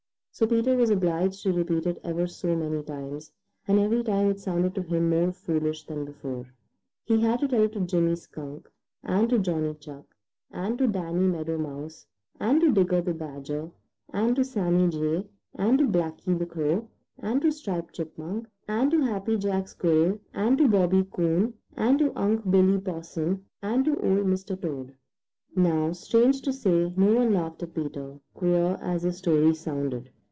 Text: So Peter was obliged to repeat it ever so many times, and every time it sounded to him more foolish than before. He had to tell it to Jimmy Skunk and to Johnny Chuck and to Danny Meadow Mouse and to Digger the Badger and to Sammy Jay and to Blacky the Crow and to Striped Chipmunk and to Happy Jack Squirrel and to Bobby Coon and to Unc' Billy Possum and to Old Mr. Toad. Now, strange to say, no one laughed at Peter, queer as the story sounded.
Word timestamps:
So 0.33 0.47
Peter 0.47 0.77
was 0.77 0.89
obliged 0.89 1.43
to 1.43 1.51
repeat 1.51 1.85
it 1.85 1.99
ever 2.05 2.25
so 2.25 2.55
many 2.55 2.81
times, 2.83 3.33
and 3.67 3.77
every 3.77 4.01
time 4.01 4.29
it 4.31 4.39
sounded 4.39 4.73
to 4.75 4.81
him 4.81 5.09
more 5.09 5.33
foolish 5.33 5.83
than 5.83 6.05
before. 6.05 6.45
He 7.03 7.19
had 7.19 7.41
to 7.41 7.49
tell 7.49 7.63
it 7.63 7.73
to 7.73 7.81
Jimmy 7.81 8.15
Skunk 8.15 8.69
and 9.03 9.29
to 9.29 9.37
Johnny 9.37 9.73
Chuck 9.75 10.15
and 10.49 10.77
to 10.77 10.87
Danny 10.87 11.27
Meadow 11.27 11.57
Mouse 11.57 12.07
and 12.39 12.61
to 12.61 12.71
Digger 12.71 13.01
the 13.01 13.13
Badger 13.13 13.69
and 14.13 14.33
to 14.37 14.45
Sammy 14.45 14.87
Jay 14.89 15.27
and 15.55 15.77
to 15.79 15.85
Blacky 15.85 16.39
the 16.39 16.45
Crow 16.45 16.87
and 17.19 17.41
to 17.41 17.51
Striped 17.51 17.93
Chipmunk 17.95 18.47
and 18.69 18.89
to 18.91 19.01
Happy 19.01 19.37
Jack 19.37 19.67
Squirrel 19.67 20.17
and 20.33 20.57
to 20.59 20.67
Bobby 20.69 21.05
Coon 21.11 21.53
and 21.75 21.99
to 21.99 22.17
Unc' 22.17 22.49
Billy 22.49 22.79
Possum 22.79 23.45
and 23.61 23.83
to 23.83 23.97
Old 23.99 24.25
Mr. 24.25 24.59
Toad. 24.59 24.95
Now, 25.57 25.91
strange 25.91 26.41
to 26.43 26.53
say, 26.53 26.91
no 26.95 27.15
one 27.15 27.33
laughed 27.33 27.61
at 27.63 27.75
Peter, 27.75 28.17
queer 28.33 28.77
as 28.81 29.03
the 29.03 29.11
story 29.11 29.53
sounded. 29.53 30.09